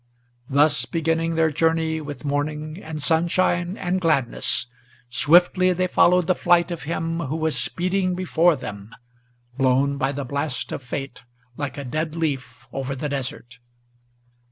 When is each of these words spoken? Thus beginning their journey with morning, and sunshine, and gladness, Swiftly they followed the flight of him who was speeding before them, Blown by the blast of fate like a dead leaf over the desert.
Thus 0.49 0.87
beginning 0.87 1.35
their 1.35 1.51
journey 1.51 2.01
with 2.01 2.25
morning, 2.25 2.81
and 2.83 2.99
sunshine, 2.99 3.77
and 3.77 4.01
gladness, 4.01 4.65
Swiftly 5.11 5.73
they 5.73 5.85
followed 5.85 6.25
the 6.25 6.33
flight 6.33 6.71
of 6.71 6.81
him 6.89 7.19
who 7.19 7.35
was 7.35 7.55
speeding 7.55 8.15
before 8.15 8.55
them, 8.55 8.95
Blown 9.59 9.99
by 9.99 10.11
the 10.11 10.25
blast 10.25 10.71
of 10.71 10.81
fate 10.81 11.21
like 11.55 11.77
a 11.77 11.83
dead 11.85 12.15
leaf 12.15 12.65
over 12.73 12.95
the 12.95 13.09
desert. 13.09 13.59